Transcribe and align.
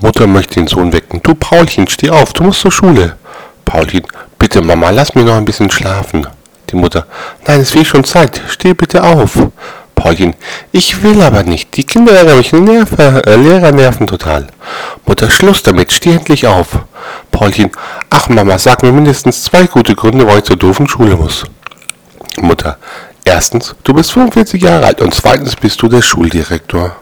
Mutter 0.00 0.26
möchte 0.26 0.54
den 0.54 0.66
Sohn 0.66 0.92
wecken. 0.92 1.20
Du, 1.22 1.34
Paulchen, 1.34 1.86
steh 1.86 2.08
auf, 2.10 2.32
du 2.32 2.44
musst 2.44 2.60
zur 2.60 2.72
Schule. 2.72 3.16
Paulchen, 3.66 4.02
bitte 4.38 4.62
Mama, 4.62 4.88
lass 4.90 5.14
mich 5.14 5.26
noch 5.26 5.36
ein 5.36 5.44
bisschen 5.44 5.70
schlafen. 5.70 6.26
Die 6.70 6.76
Mutter, 6.76 7.06
nein, 7.46 7.60
es 7.60 7.74
wird 7.74 7.86
schon 7.86 8.04
Zeit, 8.04 8.40
steh 8.48 8.72
bitte 8.72 9.04
auf. 9.04 9.32
Paulchen, 9.94 10.34
ich 10.72 11.02
will 11.02 11.20
aber 11.20 11.42
nicht. 11.42 11.76
Die 11.76 11.84
Kinder 11.84 12.12
ärgern 12.12 12.38
mich, 12.38 12.50
Nerven, 12.52 12.98
äh, 12.98 13.36
Lehrer 13.36 13.72
nerven 13.72 14.06
total. 14.06 14.46
Mutter, 15.04 15.30
Schluss 15.30 15.62
damit, 15.62 15.92
steh 15.92 16.12
endlich 16.12 16.46
auf. 16.46 16.68
Paulchen, 17.30 17.70
ach 18.08 18.30
Mama, 18.30 18.58
sag 18.58 18.82
mir 18.82 18.92
mindestens 18.92 19.44
zwei 19.44 19.66
gute 19.66 19.94
Gründe, 19.94 20.24
warum 20.24 20.38
ich 20.38 20.44
zur 20.44 20.56
doofen 20.56 20.88
Schule 20.88 21.16
muss. 21.16 21.44
Mutter, 22.38 22.78
erstens, 23.24 23.74
du 23.84 23.92
bist 23.92 24.12
45 24.12 24.62
Jahre 24.62 24.86
alt 24.86 25.02
und 25.02 25.12
zweitens 25.12 25.56
bist 25.56 25.82
du 25.82 25.88
der 25.88 26.00
Schuldirektor. 26.00 26.96